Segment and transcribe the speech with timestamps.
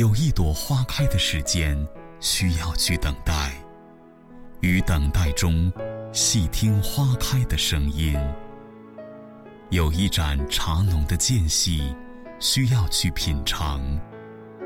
[0.00, 1.76] 有一朵花开的时间
[2.20, 3.52] 需要去等待，
[4.60, 5.70] 于等待中
[6.10, 8.18] 细听花开的声音；
[9.68, 11.94] 有一盏茶浓的间隙
[12.38, 13.78] 需要去品尝，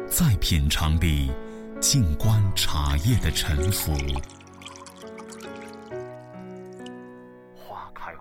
[0.08, 1.32] 在品尝里
[1.80, 3.92] 静观茶叶的沉浮。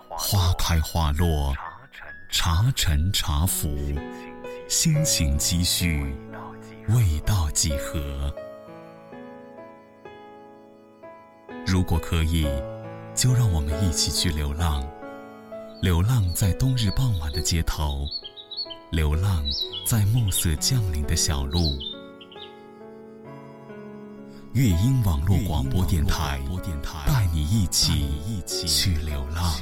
[0.09, 1.54] 花开花落，
[2.32, 3.70] 茶沉茶浮，
[4.68, 6.11] 心情积蓄，
[6.89, 8.33] 味道几何？
[11.65, 12.46] 如果可以，
[13.15, 14.86] 就让我们一起去流浪，
[15.82, 18.06] 流浪在冬日傍晚的街头，
[18.92, 19.46] 流浪
[19.87, 21.78] 在暮色降临的小路。
[24.51, 26.42] 乐音网络广播电台，
[27.07, 29.54] 带你一起去流浪。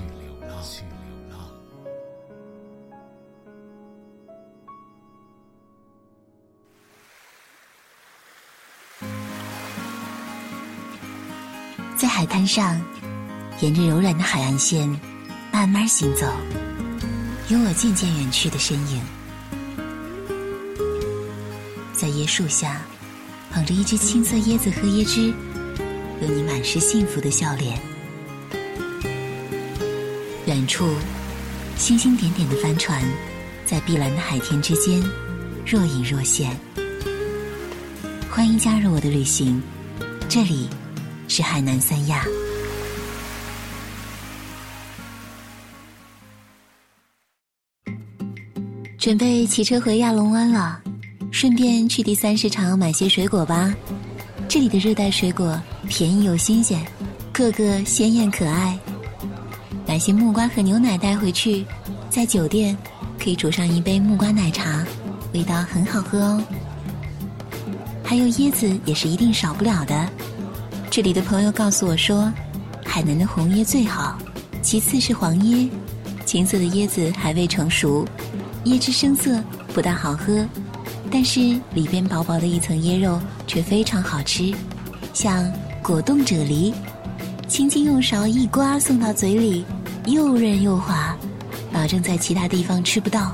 [12.32, 12.82] 滩上，
[13.60, 14.88] 沿着柔软的海岸线
[15.52, 16.26] 慢慢行走，
[17.50, 19.02] 有我渐渐远去的身影。
[21.92, 22.84] 在椰树下，
[23.52, 25.34] 捧着一只青色椰子喝椰汁，
[26.22, 27.78] 有你满是幸福的笑脸。
[30.46, 30.88] 远处，
[31.76, 33.04] 星星点点的帆船，
[33.66, 35.04] 在碧蓝的海天之间
[35.66, 36.58] 若隐若现。
[38.30, 39.62] 欢迎加入我的旅行，
[40.30, 40.70] 这里。
[41.34, 42.26] 是海南三亚，
[48.98, 50.82] 准备骑车回亚龙湾了，
[51.32, 53.74] 顺便去第三市场买些水果吧。
[54.50, 56.86] 这里的热带水果便宜又新鲜，
[57.32, 58.78] 个个鲜艳可爱。
[59.88, 61.66] 买些木瓜和牛奶带回去，
[62.10, 62.78] 在酒店
[63.18, 64.86] 可以煮上一杯木瓜奶茶，
[65.34, 66.44] 味道很好喝哦。
[68.04, 70.10] 还有椰子也是一定少不了的。
[70.92, 72.30] 这里的朋友告诉我说，
[72.84, 74.18] 海南的红椰最好，
[74.62, 75.70] 其次是黄椰。
[76.26, 78.06] 青色的椰子还未成熟，
[78.66, 79.42] 椰汁生涩，
[79.74, 80.46] 不大好喝，
[81.10, 81.40] 但是
[81.74, 83.18] 里边薄薄的一层椰肉
[83.48, 84.54] 却非常好吃，
[85.14, 85.50] 像
[85.82, 86.74] 果冻啫喱，
[87.48, 89.64] 轻轻用勺一刮送到嘴里，
[90.08, 91.16] 又韧又滑，
[91.72, 93.32] 保证在其他地方吃不到。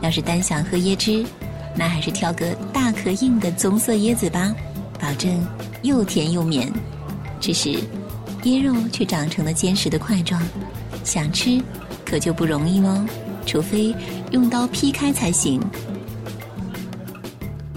[0.00, 1.26] 要是单想喝椰汁，
[1.74, 4.54] 那还是挑个大壳硬的棕色椰子吧，
[5.00, 5.44] 保证。
[5.82, 6.72] 又甜又绵，
[7.40, 7.78] 只是
[8.42, 10.42] 椰肉却长成了坚实的块状，
[11.04, 11.60] 想吃
[12.04, 13.04] 可就不容易喽，
[13.44, 13.94] 除非
[14.30, 15.60] 用刀劈开才行。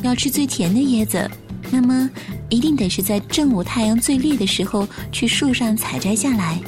[0.02, 1.30] 要吃最甜的椰子，
[1.70, 2.10] 那么
[2.50, 6.60] 一定得是在正午太阳最烈的时候去树上采摘下来，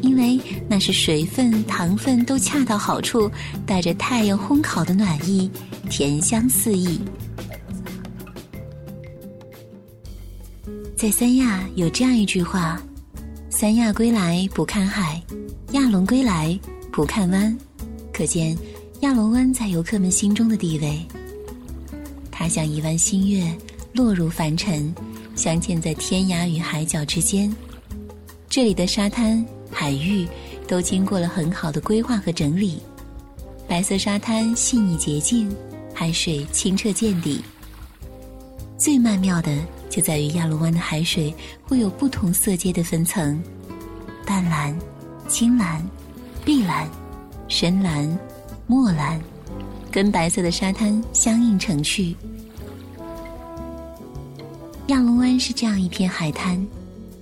[0.00, 3.30] 因为那是水分、糖分都恰到好处，
[3.66, 5.50] 带着太阳烘烤的暖意，
[5.90, 6.98] 甜香四溢。
[10.98, 12.76] 在三亚有这样一句话
[13.50, 15.22] ：“三亚归来不看海，
[15.70, 16.58] 亚龙归来
[16.90, 17.56] 不看湾。”
[18.12, 18.58] 可见
[19.02, 21.00] 亚龙湾在游客们心中的地位。
[22.32, 23.56] 它像一弯新月，
[23.92, 24.92] 落入凡尘，
[25.36, 27.54] 镶嵌在天涯与海角之间。
[28.48, 30.26] 这里的沙滩、海域
[30.66, 32.82] 都经过了很好的规划和整理，
[33.68, 35.48] 白色沙滩细腻洁净，
[35.94, 37.40] 海水清澈见底。
[38.76, 39.56] 最曼妙的。
[39.88, 43.42] 就在于亚龙湾的海水会有不同色阶的分层，
[44.24, 44.78] 淡蓝、
[45.26, 45.82] 青蓝、
[46.44, 46.88] 碧蓝、
[47.48, 48.18] 深蓝、
[48.66, 49.20] 墨蓝，
[49.90, 52.14] 跟白色的沙滩相映成趣。
[54.88, 56.66] 亚龙湾是这样一片海滩，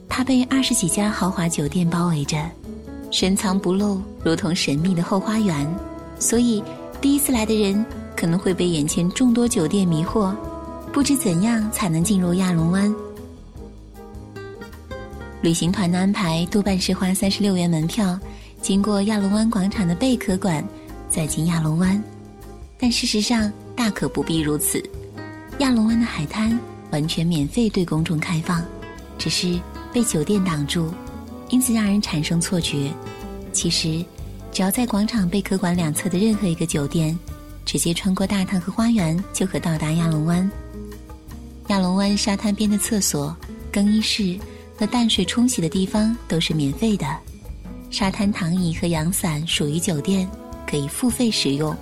[0.08, 2.38] 它被二十几家豪华酒店包围着，
[3.10, 5.68] 深藏不露，如同神秘的后花园。
[6.18, 6.62] 所以，
[7.00, 7.84] 第一次来的人
[8.16, 10.34] 可能会被眼前众多酒店迷惑。
[10.96, 12.94] 不知怎样才能进入亚龙湾？
[15.42, 18.18] 旅行团的安排多半是花三十六元门票，
[18.62, 20.66] 经过亚龙湾广场的贝壳馆，
[21.10, 22.02] 再进亚龙湾。
[22.78, 24.82] 但事实上大可不必如此。
[25.58, 26.58] 亚龙湾的海滩
[26.90, 28.64] 完全免费对公众开放，
[29.18, 29.60] 只是
[29.92, 30.90] 被酒店挡住，
[31.50, 32.90] 因此让人产生错觉。
[33.52, 34.02] 其实，
[34.50, 37.14] 只要在广场贝壳馆两侧的任何一个酒店，
[37.66, 40.50] 直接穿过大堂和花园，就可到达亚龙湾。
[41.68, 43.36] 亚龙湾沙滩边的厕所、
[43.72, 44.38] 更衣室
[44.78, 47.06] 和淡水冲洗的地方都是免费的，
[47.90, 50.28] 沙滩躺椅和阳伞属于酒店，
[50.66, 51.76] 可以付费使用。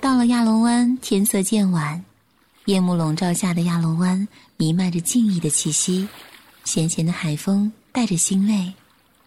[0.00, 2.02] 到了亚龙湾，天色渐晚，
[2.64, 6.08] 夜幕笼罩下的亚龙湾弥漫着静谧的气息，
[6.64, 8.72] 咸咸的海风带着腥味，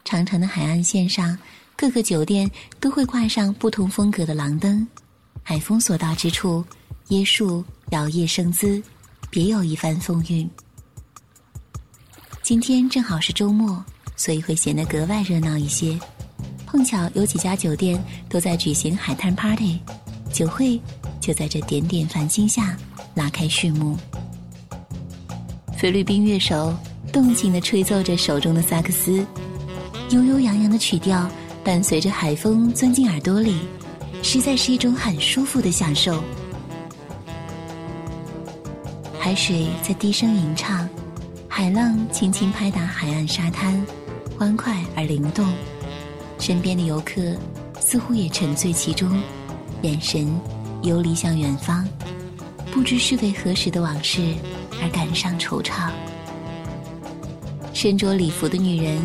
[0.04, 1.38] 长长的海岸线上。
[1.74, 4.88] 各个酒店都会挂上不同风格的廊灯，
[5.44, 6.64] 海风所到之处，
[7.10, 8.82] 椰树摇曳生姿，
[9.30, 10.50] 别有一番风韵。
[12.42, 13.84] 今天正好是周末，
[14.16, 16.00] 所以会显得格外热闹一些。
[16.66, 19.80] 碰巧有几家酒店都在举行海滩 party，
[20.32, 20.80] 酒会
[21.20, 22.78] 就在这点点繁星下
[23.14, 23.98] 拉开序幕。
[25.78, 26.74] 菲律宾乐手
[27.12, 29.26] 动情地吹奏着手中的萨克斯，
[30.12, 31.30] 悠悠扬扬的曲调
[31.64, 33.60] 伴随着海风钻进耳朵里，
[34.24, 36.24] 实在是一种很舒服的享受。
[39.20, 40.88] 海水在低声吟唱，
[41.48, 43.86] 海浪轻轻拍打海岸沙滩，
[44.38, 45.48] 欢快而灵动。
[46.40, 47.22] 身边的游客
[47.80, 49.22] 似乎也沉醉其中，
[49.84, 50.28] 眼神
[50.82, 51.88] 游离向远方，
[52.72, 54.34] 不知是为何时的往事
[54.82, 55.92] 而感伤惆怅。
[57.74, 59.00] 身着礼服的女人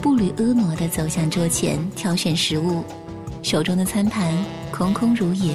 [0.00, 2.84] 步履婀娜地走向桌前，挑选食物，
[3.44, 4.34] 手中的餐盘
[4.72, 5.54] 空空如也。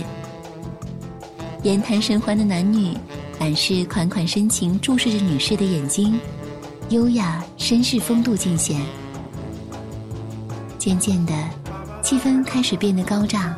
[1.63, 2.95] 言谈甚欢的男女，
[3.39, 6.17] 满是款款深情，注视着女士的眼睛，
[6.89, 8.79] 优雅绅士风度尽显。
[10.77, 11.33] 渐渐的，
[12.03, 13.55] 气氛开始变得高涨，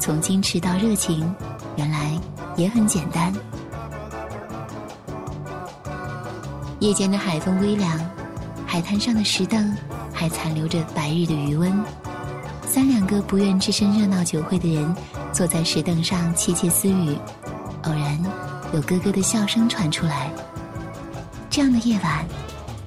[0.00, 1.32] 从矜持到热情，
[1.76, 2.18] 原来
[2.56, 3.30] 也很简单。
[6.80, 8.00] 夜间的海风微凉，
[8.66, 9.76] 海滩上的石凳
[10.14, 11.78] 还残留着白日的余温。
[12.76, 14.94] 三两个不愿置身热闹酒会的人，
[15.32, 17.16] 坐在石凳上窃窃私语，
[17.84, 18.22] 偶然
[18.74, 20.30] 有咯咯的笑声传出来。
[21.48, 22.22] 这样的夜晚，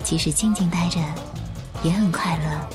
[0.04, 1.00] 即使静静待着，
[1.82, 2.70] 也很快乐。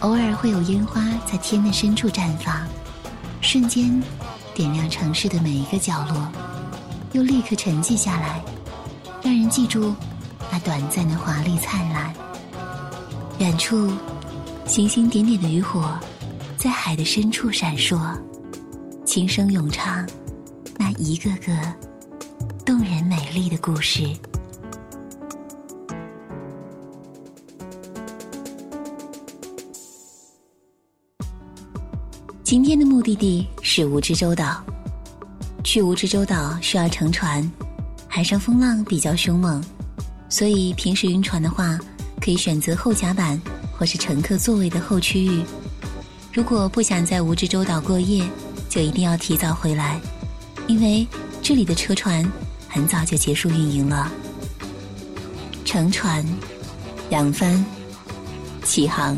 [0.00, 2.66] 偶尔会有烟花在天的深处绽放，
[3.42, 4.02] 瞬间
[4.54, 6.26] 点亮城市的每一个角落，
[7.12, 8.40] 又立刻沉寂下来，
[9.22, 9.94] 让人记住
[10.50, 12.10] 那短暂的华丽灿烂。
[13.36, 13.92] 远处，
[14.66, 15.96] 星星点点的渔火
[16.56, 17.98] 在海的深处闪烁，
[19.04, 20.06] 轻声咏唱
[20.76, 21.56] 那一个个
[22.64, 24.04] 动人美丽的故事。
[32.42, 34.62] 今天的目的地是蜈支洲岛。
[35.62, 37.48] 去蜈支洲岛需要乘船，
[38.08, 39.62] 海上风浪比较凶猛，
[40.28, 41.78] 所以平时晕船的话，
[42.20, 43.40] 可以选择后甲板
[43.78, 45.42] 或是乘客座位的后区域。
[46.32, 48.24] 如果不想在蜈支洲岛过夜，
[48.68, 50.00] 就一定要提早回来，
[50.66, 51.06] 因为
[51.40, 52.30] 这里的车船
[52.68, 54.10] 很早就结束运营了。
[55.64, 56.24] 乘船，
[57.10, 57.64] 扬帆，
[58.64, 59.16] 起航。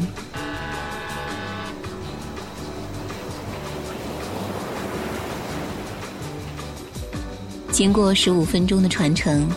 [7.71, 9.49] 经过十五分钟的船程，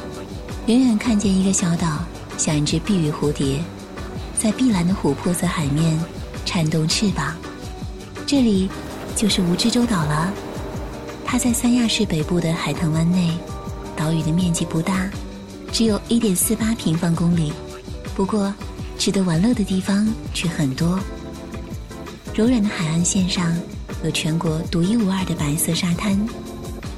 [0.68, 2.06] 远远看见一个小岛，
[2.38, 3.60] 像一只碧玉蝴蝶，
[4.42, 6.00] 在碧蓝的琥珀色海面
[6.46, 7.36] 颤动翅膀。
[8.26, 8.68] 这里
[9.16, 10.34] 就是蜈支洲岛了。
[11.24, 13.38] 它在三亚市北部的海棠湾内，
[13.96, 15.08] 岛屿的面积不大，
[15.72, 17.54] 只有一点四八平方公里。
[18.16, 18.52] 不过，
[18.98, 21.00] 值得玩乐的地方却很多。
[22.34, 23.56] 柔软的海岸线上，
[24.04, 26.20] 有全国独一无二的白色沙滩。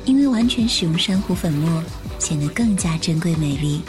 [0.06, 1.84] 因为完全使用珊瑚粉末，
[2.20, 3.82] 显得更加珍贵美丽。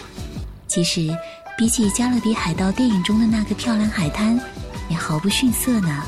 [0.66, 1.16] 其实，
[1.56, 4.38] 比起《加勒比海盗》电影中的那个漂亮海滩，
[4.88, 6.02] 也毫不逊色呢。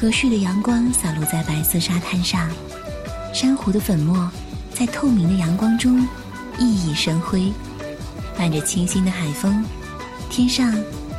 [0.00, 2.48] 和煦的阳光洒落在白色沙滩上，
[3.34, 4.30] 珊瑚的粉末
[4.72, 6.00] 在透明的阳光中
[6.58, 7.52] 熠熠生辉，
[8.38, 9.62] 伴着清新的海风，
[10.30, 10.74] 天上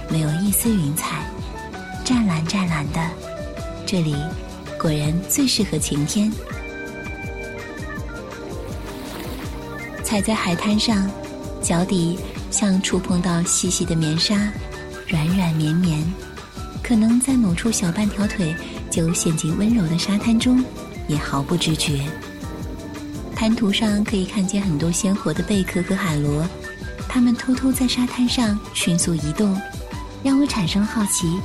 [0.09, 1.23] 没有一丝云彩，
[2.03, 2.99] 湛蓝湛蓝的。
[3.85, 4.15] 这里
[4.79, 6.31] 果然最适合晴天。
[10.03, 11.07] 踩在海滩上，
[11.61, 12.17] 脚底
[12.51, 14.51] 像触碰到细细的棉纱，
[15.07, 16.03] 软软绵绵。
[16.83, 18.53] 可能在某处小半条腿
[18.89, 20.63] 就陷进温柔的沙滩中，
[21.07, 22.01] 也毫不知觉。
[23.35, 26.45] 滩涂上可以看见很多鲜活的贝壳和海螺，
[27.07, 29.59] 它们偷偷在沙滩上迅速移动，
[30.21, 31.39] 让我产生好奇。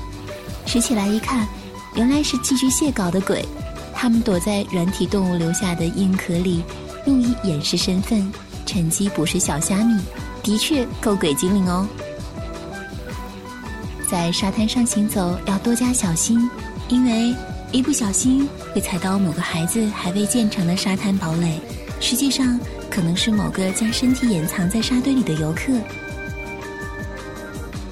[0.66, 1.46] 拾起来一看，
[1.94, 3.46] 原来是寄居蟹搞的鬼。
[3.94, 6.62] 它们躲在软体动物留下的硬壳里，
[7.06, 8.30] 用以掩饰身份。
[8.66, 9.96] 趁机捕食小虾米，
[10.46, 11.84] 的确够鬼精灵哦。
[14.08, 16.48] 在沙滩上行走要多加小心，
[16.88, 17.34] 因为
[17.72, 21.60] 一不小心会踩到某个孩子还未建成的沙滩堡垒，
[22.00, 25.72] 实际上可能是某个将身体掩藏在沙堆里的游客。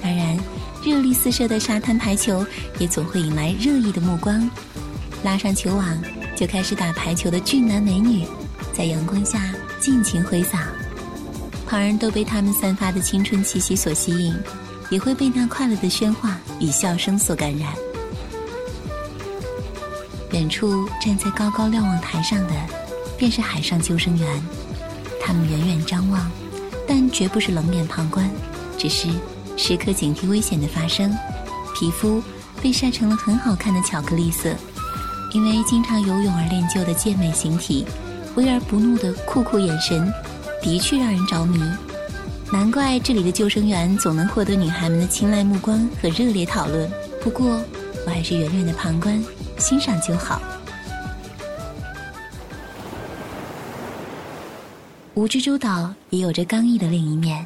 [0.01, 0.39] 当然，
[0.81, 2.45] 热力四射的沙滩排球
[2.79, 4.49] 也总会引来热议的目光。
[5.25, 6.01] 拉上球网
[6.37, 8.25] 就开始打排球的俊男美女，
[8.71, 9.53] 在阳光下。
[9.77, 10.69] 尽情挥洒，
[11.65, 14.35] 旁人都被他们散发的青春气息所吸引，
[14.89, 17.73] 也会被那快乐的喧哗与笑声所感染。
[20.31, 22.53] 远处站在高高瞭望台上的，
[23.17, 24.41] 便是海上救生员。
[25.19, 26.29] 他们远远张望，
[26.87, 28.29] 但绝不是冷眼旁观，
[28.77, 29.07] 只是
[29.57, 31.11] 时刻警惕危险的发生。
[31.73, 32.21] 皮肤
[32.61, 34.53] 被晒成了很好看的巧克力色，
[35.33, 37.85] 因为经常游泳而练就的健美形体，
[38.35, 40.11] 威而不怒的酷酷眼神，
[40.65, 41.61] 的确让人着迷。
[42.51, 46.91] 难怪这里的救生员总能获得女孩们的青睐目光和热烈讨论。
[47.21, 47.61] 不过，
[48.03, 49.23] 我还是远远的旁观、
[49.59, 50.41] 欣赏就好。
[55.13, 57.45] 蜈支洲岛也有着刚毅的另一面，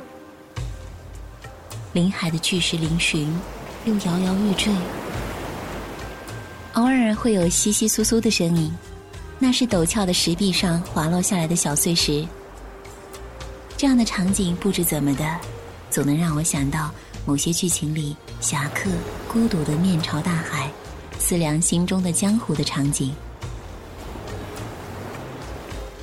[1.91, 3.27] 临海的巨石嶙峋，
[3.83, 4.73] 又摇摇欲坠，
[6.73, 8.73] 偶尔会有窸窸窣窣的声音，
[9.37, 12.25] 那是陡峭的石壁上滑落下来的小碎石。
[13.79, 15.39] 这样的场景不知怎么的，
[15.89, 16.91] 总能让我想到
[17.25, 18.89] 某些剧情里侠客
[19.31, 20.69] 孤独的面朝大海，
[21.17, 23.15] 思量心中的江湖的场景。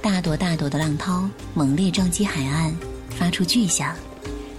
[0.01, 2.75] 大朵大朵的浪涛猛烈撞击海岸，
[3.11, 3.95] 发出巨响，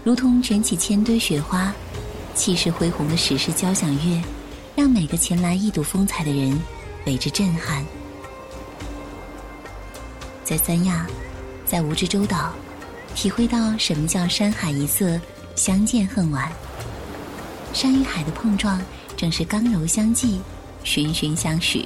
[0.04, 1.74] 如同卷起千堆雪花。
[2.36, 4.22] 气势恢宏的史诗交响乐，
[4.76, 6.56] 让每个前来一睹风采的人
[7.08, 7.84] 为之震撼。
[10.44, 11.08] 在三亚，
[11.66, 12.54] 在蜈支洲岛，
[13.18, 15.20] 体会到什么叫山海一色，
[15.56, 16.52] 相见恨晚。
[17.74, 18.80] 山与海的碰撞，
[19.18, 20.40] 正是刚柔相济，
[20.84, 21.84] 循循相许。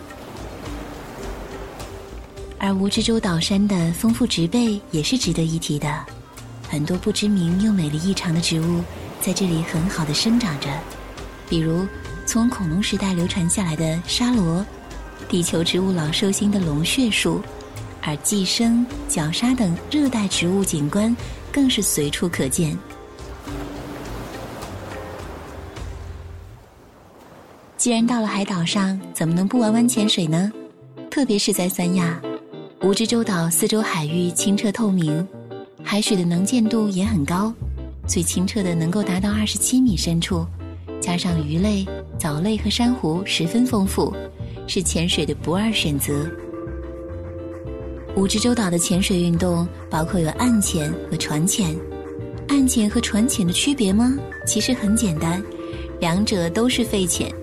[2.60, 6.06] 而蜈支洲岛山的丰富植被也是值得一提的，
[6.70, 8.82] 很多不知名又美丽异常的植物
[9.22, 10.68] 在这里很好的生长着，
[11.48, 11.88] 比如
[12.26, 14.66] 从恐龙时代流传下来的沙罗，
[15.30, 17.42] 地球植物老寿星的龙血树，
[18.01, 21.15] 而寄生、角鲨等热带植物景观
[21.51, 22.77] 更是随处可见。
[27.77, 30.51] 既然到了海岛上，怎么能不玩玩潜水呢？
[31.10, 32.22] 特别是在三亚。
[32.79, 35.27] 蜈支洲岛四周海域清澈透明，
[35.84, 37.53] 海水的能见度也很高，
[38.08, 40.46] 最清澈的能够达到二十七米深处，
[41.00, 41.86] 加上鱼类、
[42.20, 44.13] 藻类和珊瑚十分丰富，
[44.67, 46.29] 是潜水的不二选择。
[48.15, 51.74] 蜈支洲岛的潜水运动包括有岸潜和船潜，
[52.50, 54.18] 岸潜和船潜的区别吗？
[54.46, 55.41] 其实很简单，
[56.00, 57.34] 两者都是肺潜，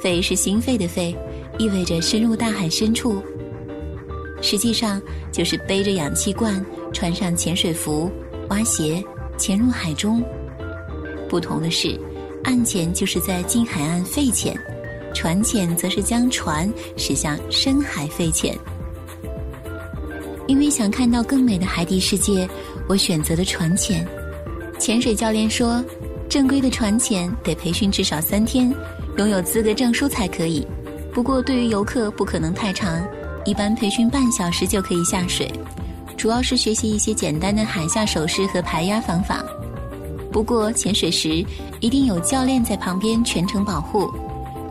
[0.00, 1.14] 肺是心肺的肺，
[1.58, 3.22] 意味着深入大海深处。
[4.40, 5.00] 实际上
[5.30, 8.10] 就是背着氧气罐，穿上潜水服，
[8.48, 9.04] 挖鞋，
[9.36, 10.22] 潜入海中。
[11.28, 12.00] 不同的是，
[12.44, 14.58] 岸潜就是在近海岸废潜，
[15.14, 18.56] 船潜则是将船驶向深海废潜。
[20.46, 22.48] 因为想看到更美的海底世界，
[22.88, 24.06] 我选择了船潜。
[24.78, 25.82] 潜水教练说，
[26.28, 28.74] 正规的船潜得培训至少三天，
[29.16, 30.66] 拥有资格证书才可以。
[31.12, 33.04] 不过对于游客不可能太长。
[33.46, 35.52] 一般培训半小时就可以下水，
[36.16, 39.44] 主要是学习一些简单的海下手势和排压方法。
[40.32, 41.44] 不过潜水时
[41.78, 44.10] 一定有教练在旁边全程保护。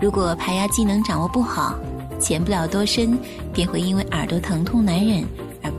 [0.02, 1.78] 如果排压技能掌握不好，
[2.20, 3.16] 潜不了多深，
[3.54, 5.24] 便会因为耳朵疼痛难忍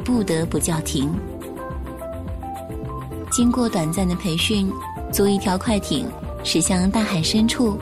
[0.05, 1.11] 不得不叫停。
[3.31, 4.71] 经过短暂的培训，
[5.11, 6.07] 租一条快艇
[6.45, 7.79] 驶向大海深处，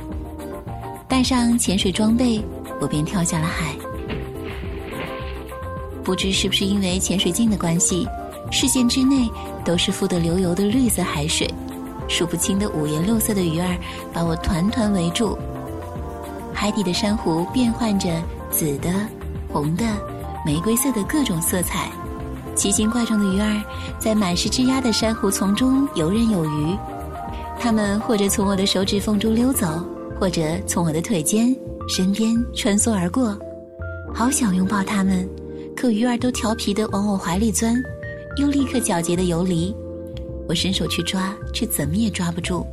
[1.09, 2.43] 带上潜水装备，
[2.81, 3.75] 我便跳下了海。
[6.02, 8.09] 不知是不是因为潜水镜的关系，
[8.50, 9.31] 视线之内
[9.64, 11.49] 都是富得流油的绿色海水，
[12.09, 13.76] 数不清的五颜六色的鱼儿
[14.12, 15.37] 把我团团围住。
[16.55, 18.09] 海底的珊瑚变换着
[18.50, 18.91] 紫的、
[19.52, 19.85] 红的、
[20.47, 21.91] 玫瑰色的各种色彩，
[22.54, 23.62] 奇形怪状的鱼儿
[23.99, 26.76] 在满是枝桠的珊瑚丛中游刃有余。
[27.59, 29.66] 它们或者从我的手指缝中溜走，
[30.18, 31.54] 或者从我的腿间、
[31.88, 33.37] 身边穿梭而过，
[34.14, 35.28] 好想拥抱它们。
[35.76, 37.75] 可鱼儿都调皮的往我怀里钻，
[38.37, 39.75] 又立刻狡黠的游离。
[40.49, 42.66] 我伸手去抓，却怎么也抓不住。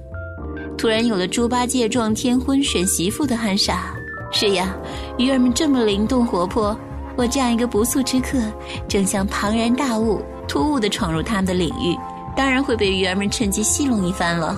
[0.77, 3.95] 突然有了猪八戒撞天婚选媳妇的憨傻。
[4.31, 4.75] 是呀，
[5.17, 6.77] 鱼儿们这么灵动活泼，
[7.19, 8.39] 我这样一个不速之客，
[8.87, 11.93] 正像庞然大物，突兀的闯入他们的领域，
[12.33, 14.55] 当然会被鱼儿们趁机戏弄一番了。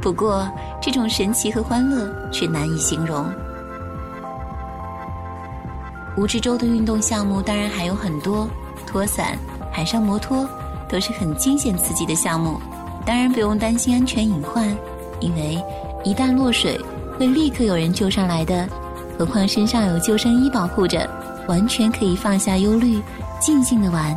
[0.00, 0.48] 不过，
[0.80, 3.26] 这种神奇和欢乐却难以形容。
[6.16, 8.48] 蜈支洲的运动项目当然还有很多，
[8.86, 9.36] 拖伞、
[9.72, 10.48] 海上摩托
[10.88, 12.60] 都是很惊险刺激的项目，
[13.04, 14.68] 当然不用担心安全隐患，
[15.18, 15.60] 因为
[16.04, 16.80] 一旦落水
[17.18, 18.68] 会立刻有人救上来的，
[19.18, 21.10] 何况身上有救生衣保护着，
[21.50, 23.02] 完全可以放下忧虑，
[23.40, 24.16] 静静的玩。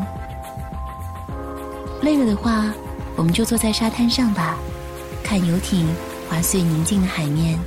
[2.03, 2.71] 累了的话，
[3.15, 4.55] 我们就坐在沙滩上吧，
[5.23, 5.87] 看游艇
[6.29, 7.59] 划碎宁静的海面，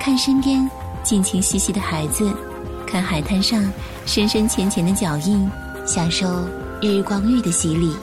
[0.00, 0.68] 看身边
[1.04, 2.28] 尽情嬉戏的孩子。
[2.84, 3.64] 看海滩上
[4.06, 5.48] 深深浅浅的脚印，
[5.86, 6.26] 享受
[6.82, 7.94] 日光浴的洗礼。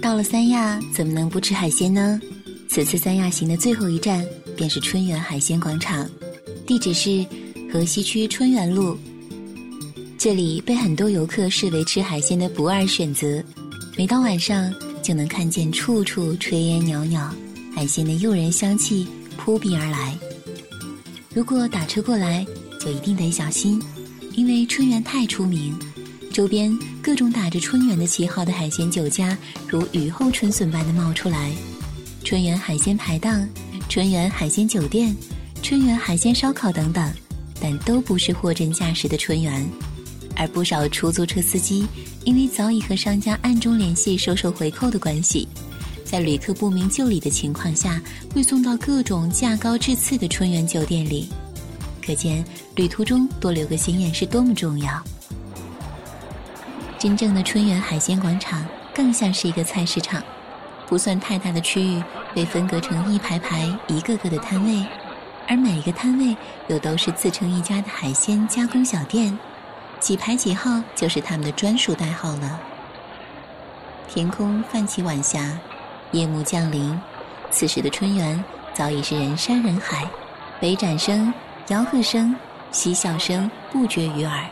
[0.00, 2.18] 到了三亚，怎么能不吃海鲜呢？
[2.68, 6.08] 此次三亚行的最后一站便是春园海鲜广场，
[6.66, 7.24] 地址是
[7.72, 8.96] 河西区春园路。
[10.18, 13.42] 这里被很多游客视为吃海鲜的不二选择，
[13.96, 14.72] 每到晚上
[15.02, 17.34] 就能看见处处炊烟袅袅，
[17.74, 19.08] 海鲜的诱人香气
[19.38, 20.16] 扑鼻而来。
[21.34, 22.46] 如果打车过来，
[22.78, 23.82] 就一定得小心，
[24.34, 25.76] 因为春园太出名，
[26.32, 31.50] 周边各种打着春园的旗号的海鲜酒家如雨后春笋般的冒出来。
[32.28, 33.48] 春园海鲜排档、
[33.88, 35.16] 春园海鲜酒店、
[35.62, 37.10] 春园海鲜烧烤等等，
[37.58, 39.66] 但都不是货真价实的春园。
[40.36, 41.86] 而不少出租车司机
[42.24, 45.48] 因为早已和商家暗中联系收受回扣的关系，
[46.04, 47.98] 在旅客不明就里的情况下，
[48.34, 51.30] 会送到各种价高质次的春园酒店里。
[52.04, 52.44] 可见
[52.76, 55.02] 旅途中多留个心眼是多么重要。
[56.98, 58.62] 真正的春园海鲜广场
[58.94, 60.22] 更像是一个菜市场。
[60.88, 62.02] 不算太大的区域
[62.34, 64.86] 被分隔成一排排、一个个的摊位，
[65.46, 66.34] 而每个摊位
[66.68, 69.38] 又都是自成一家的海鲜加工小店，
[70.00, 72.58] 几排几号就是他们的专属代号了。
[74.08, 75.58] 天空泛起晚霞，
[76.12, 76.98] 夜幕降临，
[77.50, 78.42] 此时的春园
[78.72, 80.08] 早已是人山人海，
[80.58, 81.32] 北展声、
[81.66, 82.34] 吆喝声、
[82.72, 84.42] 嬉笑声不绝于耳。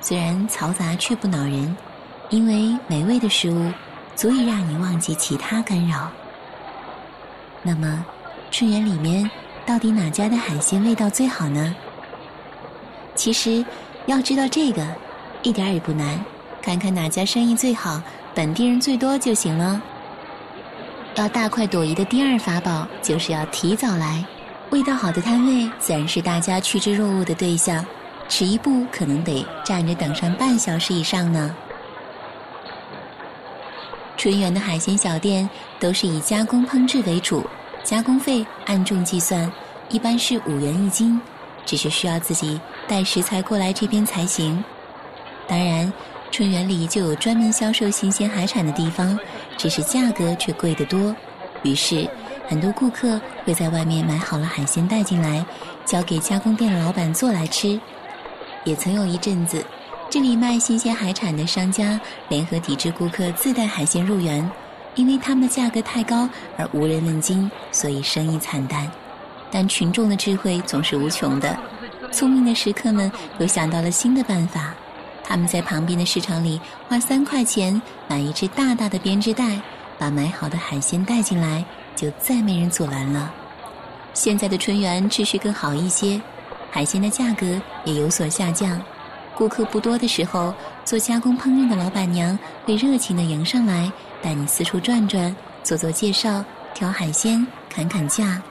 [0.00, 1.76] 虽然嘈杂却不恼人，
[2.30, 3.70] 因为美味的食物。
[4.16, 6.10] 足以让你忘记其他干扰。
[7.62, 8.04] 那么，
[8.50, 9.30] 春园里面
[9.66, 11.76] 到底哪家的海鲜味道最好呢？
[13.14, 13.64] 其实，
[14.06, 14.86] 要知道这个，
[15.42, 16.18] 一点也不难，
[16.62, 18.02] 看看哪家生意最好，
[18.34, 19.82] 本地人最多就行了。
[21.16, 24.24] 要大快朵颐的第二法宝，就是要提早来。
[24.70, 27.84] 味道好的摊位，自然是大家趋之若鹜的对象，
[28.28, 31.54] 迟一步可能得站着等上半小时以上呢。
[34.16, 35.48] 春园的海鲜小店
[35.78, 37.44] 都是以加工烹制为主，
[37.84, 39.50] 加工费按重计算，
[39.90, 41.20] 一般是五元一斤，
[41.66, 44.64] 只是需要自己带食材过来这边才行。
[45.46, 45.92] 当然，
[46.30, 49.18] 春园里就有专门销售新鲜海产的地方，
[49.56, 51.14] 只是价格却贵得多。
[51.62, 52.08] 于是，
[52.48, 55.44] 很多顾客会在外面买好了海鲜带进来，
[55.84, 57.78] 交给加工店的老板做来吃。
[58.64, 59.62] 也曾有一阵子。
[60.08, 64.48] 这里卖新鲜海产的商家联合抵制顾客自带海鲜入园，
[64.94, 68.90] 因为他们的价格太高而无人问津，所以生意惨淡。
[69.50, 71.58] 但群众的智慧总是无穷的，
[72.12, 74.72] 聪明的食客们又想到了新的办法。
[75.24, 79.60] 他们在旁边的市场里花三块钱买一只大大的编织袋，
[79.98, 81.64] 把买好的海鲜带进来，
[81.96, 83.32] 就再没人阻拦了。
[84.14, 86.20] 现在的春园秩序更好一些，
[86.70, 88.80] 海鲜的价格也有所下降。
[89.36, 96.42] 顾客不多的时候，做加工烹饪的老板娘会热情地迎上来，带你四处转转，做做介绍，
[96.74, 98.42] 挑海鲜，砍砍价。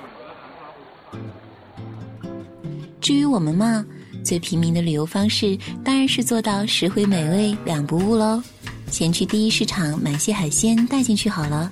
[3.02, 3.84] 至于我们嘛，
[4.24, 8.42] 最平民的旅游方式当然是做到实惠美味两不误喽。
[8.92, 11.72] 先去第一市场买些海鲜带进去好了。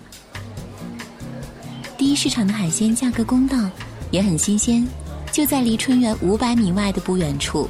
[1.97, 3.69] 第一市场的海鲜价格公道，
[4.09, 4.87] 也很新鲜，
[5.31, 7.69] 就在离春园五百米外的不远处。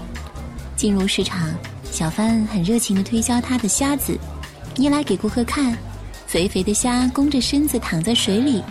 [0.84, 1.50] 进入市场，
[1.94, 4.20] 小贩很热情地推销他的虾子，
[4.76, 5.74] 一来给顾客看，
[6.28, 8.62] 肥肥的虾弓着身子躺在水里，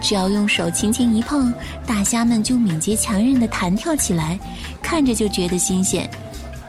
[0.00, 1.52] 只要用手轻轻一碰，
[1.86, 4.40] 大虾们就敏捷强韧地弹跳起来，
[4.80, 6.10] 看着就觉得新鲜。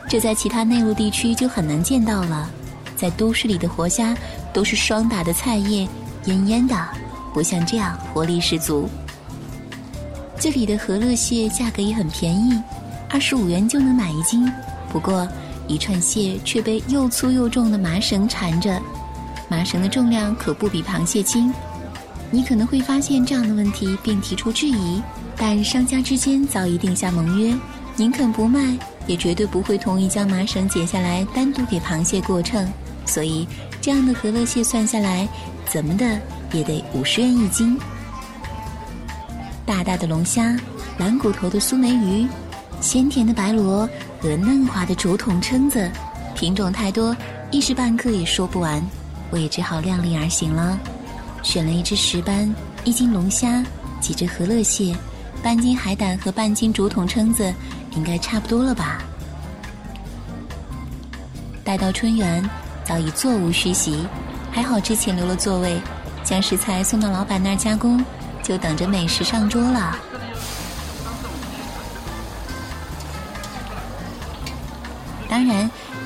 [0.10, 2.52] 这在其他内陆地区就很难见到了，
[2.98, 4.14] 在都市里的活虾
[4.52, 5.88] 都是霜打的菜叶，
[6.26, 6.76] 蔫蔫的，
[7.34, 8.90] 不像这样活力十足。
[10.38, 12.62] 这里的和乐蟹价格也很便宜，
[13.10, 14.52] 二十五元就能买一斤。
[14.92, 15.26] 不过，
[15.68, 18.78] 一串蟹却被又粗又重的麻绳缠着，
[19.48, 21.52] 麻绳的重量可不比螃蟹轻。
[22.30, 25.02] 你可能会发现这样的问题并提出质疑，
[25.38, 27.54] 但商家之间早已定下盟约，
[27.96, 28.78] 宁肯不卖，
[29.08, 32.68] 也绝对不会同意将麻绳解下来单独给螃蟹过秤。
[33.06, 33.48] 所以，
[33.82, 35.28] 这样的和乐蟹算下来，
[35.66, 36.20] 怎么的
[36.52, 37.78] 也得五十元一斤。
[39.66, 40.56] 大大的龙虾，
[40.98, 42.28] 蓝骨头的苏梅鱼，
[42.80, 43.88] 鲜甜的白螺。
[44.22, 45.90] 和嫩滑的竹筒蛏子，
[46.36, 47.16] 品种太多，
[47.50, 48.80] 一时半刻也说不完，
[49.32, 50.80] 我也只好量力而行了。
[51.42, 52.54] 选了一只石斑，
[52.84, 53.64] 一斤龙虾，
[54.00, 54.96] 几只和乐蟹，
[55.42, 57.52] 半斤海胆和半斤竹筒蛏子，
[57.96, 59.02] 应该差不多了吧？
[61.64, 62.48] 待到春园，
[62.84, 64.06] 早已座无虚席，
[64.52, 65.82] 还好之前留了座位，
[66.24, 68.06] 将食材送到老板那儿加工，
[68.44, 69.98] 就等着美食上桌了。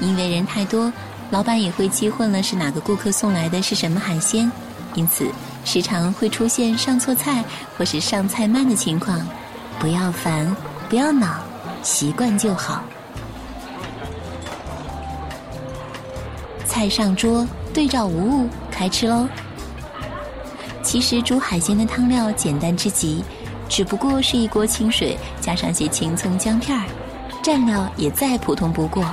[0.06, 0.94] 因为人太多，
[1.32, 4.50] 老板也会记混了是哪个顾客送来的是什么海鲜，
[4.94, 5.28] 因此
[5.63, 7.44] 时常会出现上错菜
[7.76, 9.20] 或是上菜慢的情况。
[9.80, 10.56] 不要烦，
[10.88, 11.39] 不要恼，
[11.82, 12.84] 习惯就好。
[16.65, 19.28] 菜上桌，对照无误，开吃喽。
[20.84, 23.24] 其实煮海鲜的汤料简单之极，
[23.68, 26.86] 只不过是一锅清水，加上些青葱姜片儿。
[27.44, 29.04] 蘸料也再普通不过，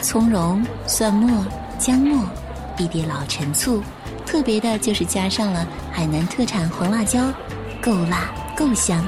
[0.00, 1.44] 葱蓉、蒜末、
[1.78, 2.24] 姜末，
[2.78, 3.82] 一碟老陈醋，
[4.24, 7.20] 特别的就是加上了海南特产黄辣椒，
[7.82, 9.04] 够辣够香。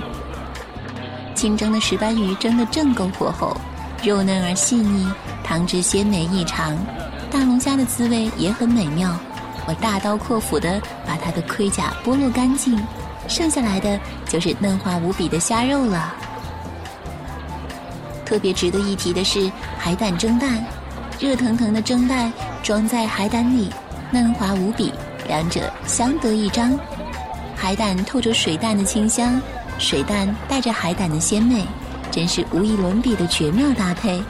[1.35, 3.57] 清蒸的石斑鱼蒸得正够火候，
[4.03, 5.11] 肉嫩而细腻，
[5.45, 6.77] 汤汁鲜美异常。
[7.31, 9.17] 大龙虾的滋味也很美妙，
[9.67, 12.79] 我大刀阔斧地把它的盔甲剥落干净，
[13.29, 13.99] 剩下来的
[14.29, 16.13] 就是嫩滑无比的虾肉了。
[18.27, 20.65] 特别值得一提的是海胆蒸蛋，
[21.21, 23.69] 热腾腾的蒸蛋装在海胆里，
[24.11, 24.91] 嫩滑无比，
[25.29, 26.73] 两者相得益彰。
[27.55, 29.39] 海胆透着水蛋的清香，
[29.79, 31.67] 水蛋带着海胆的鲜美，
[32.11, 34.23] 真是无与伦比的绝妙搭配。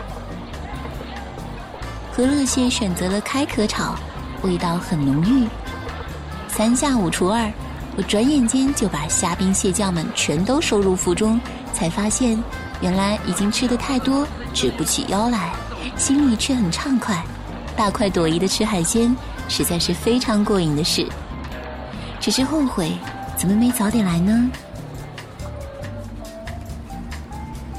[2.11, 3.95] 和乐蟹选择了开壳炒，
[4.43, 5.47] 味道很浓郁。
[6.49, 7.49] 三下五除二，
[7.97, 11.41] 我转眼间就把虾兵蟹将们全都收入腹中，
[11.73, 12.37] 才发现。
[12.81, 15.53] 原来已经吃的太多，直不起腰来，
[15.97, 17.23] 心里却很畅快，
[17.77, 19.15] 大快朵颐的吃海鲜，
[19.49, 21.07] 实在是非常过瘾的事。
[22.19, 22.93] 只是后悔，
[23.37, 24.51] 怎么没早点来呢？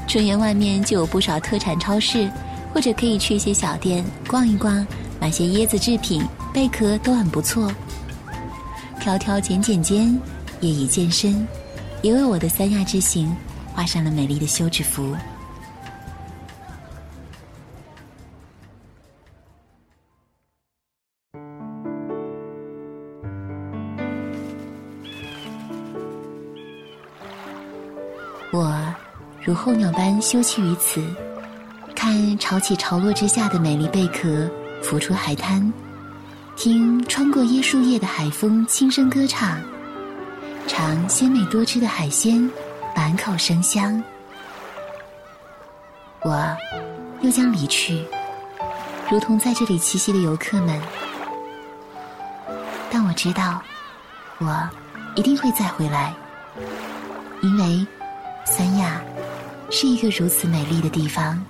[0.06, 2.30] 春园外面就有不少特产超市，
[2.74, 4.86] 或者可以去一些小店逛一逛，
[5.20, 7.72] 买些椰子制品、贝壳都很不错。
[9.00, 10.16] 挑挑拣拣间，
[10.60, 11.46] 夜已渐深，
[12.02, 13.34] 也为我的三亚之行。
[13.74, 15.16] 画上了美丽的休止符。
[28.52, 28.78] 我
[29.42, 31.02] 如候鸟般休憩于此，
[31.96, 34.48] 看潮起潮落之下的美丽贝壳
[34.82, 35.72] 浮出海滩，
[36.54, 39.58] 听穿过椰树叶的海风轻声歌唱，
[40.68, 42.48] 尝鲜美多汁的海鲜。
[42.94, 44.00] 满口生香，
[46.20, 46.56] 我
[47.22, 48.04] 又将离去，
[49.10, 50.80] 如同在这里栖息的游客们。
[52.90, 53.60] 但我知道，
[54.38, 54.68] 我
[55.16, 56.14] 一定会再回来，
[57.40, 57.84] 因为
[58.44, 59.00] 三亚
[59.70, 61.42] 是一个如此美丽的地方。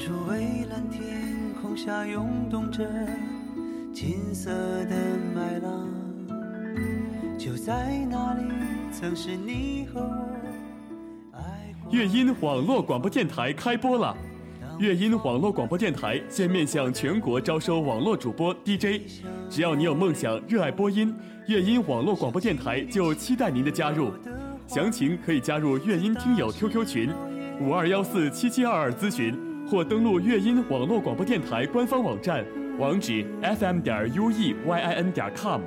[0.00, 2.88] 处蔚蓝天空下涌动着
[3.92, 4.50] 金色
[4.86, 4.96] 的
[5.34, 5.86] 麦浪，
[7.36, 8.44] 就在那里，
[8.90, 11.92] 曾是你和我爱过。
[11.92, 14.16] 乐音网络广播电台开播了。
[14.78, 19.02] 乐音网络广播电台现面向全国招收网络主播 DJ，
[19.50, 21.14] 只要你有梦想、热爱播音，
[21.46, 24.12] 乐音网络广播电台就期待您的加入。
[24.66, 27.10] 详情可以加入乐音听友 QQ 群
[27.60, 29.49] 五二幺四七七二二咨询。
[29.70, 32.44] 或登录乐音网络广播电台官方网站，
[32.76, 35.60] 网址 fm 点 u e y i n 点 com。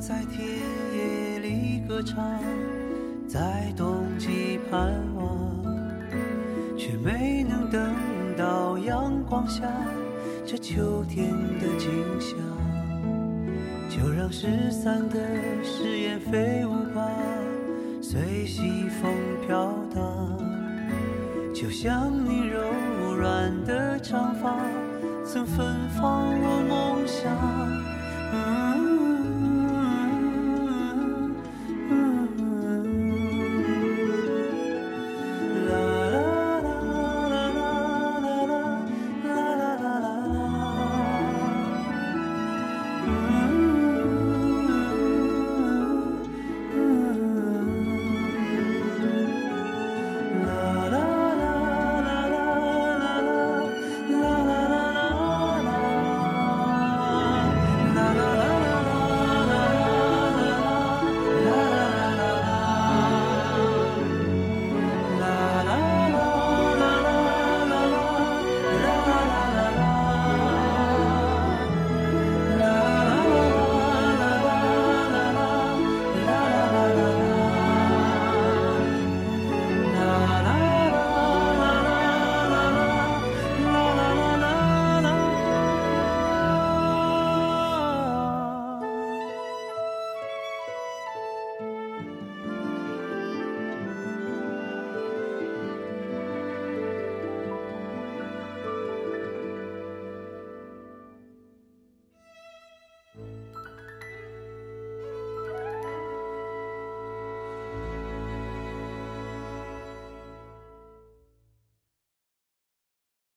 [0.00, 0.42] 在田
[0.96, 2.40] 野里歌唱，
[3.28, 5.62] 在冬季盼望，
[6.74, 7.94] 却没能等
[8.34, 9.70] 到阳光下
[10.46, 12.38] 这秋天的景象。
[13.90, 15.20] 就让失散的
[15.62, 17.06] 誓言飞舞吧，
[18.00, 19.12] 随西风
[19.46, 20.38] 飘荡。
[21.52, 24.56] 就像你柔软的长发，
[25.26, 27.99] 曾芬芳我梦想。